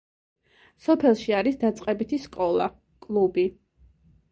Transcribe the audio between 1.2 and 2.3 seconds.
არის დაწყებითი